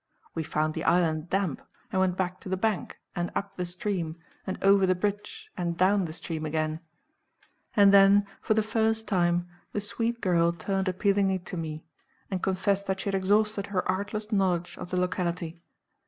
We 0.33 0.41
found 0.41 0.73
the 0.73 0.83
island 0.83 1.29
damp, 1.29 1.61
and 1.91 2.01
went 2.01 2.17
back 2.17 2.39
to 2.41 2.49
the 2.49 2.57
bank, 2.57 2.97
and 3.15 3.31
up 3.35 3.55
the 3.55 3.67
stream, 3.67 4.15
and 4.47 4.57
over 4.63 4.87
the 4.87 4.95
bridge, 4.95 5.51
and 5.55 5.77
down 5.77 6.05
the 6.05 6.11
stream 6.13 6.43
again; 6.43 6.79
and 7.75 7.93
then, 7.93 8.25
for 8.41 8.55
the 8.55 8.63
first 8.63 9.07
time, 9.07 9.47
the 9.73 9.79
sweet 9.79 10.19
girl 10.19 10.53
turned 10.53 10.87
appealingly 10.87 11.37
to 11.37 11.55
me, 11.55 11.85
and 12.31 12.41
confessed 12.41 12.87
that 12.87 13.01
she 13.01 13.09
had 13.09 13.13
exhausted 13.15 13.67
her 13.67 13.87
artless 13.87 14.31
knowledge 14.31 14.75
of 14.79 14.89
the 14.89 14.99
locality. 14.99 15.61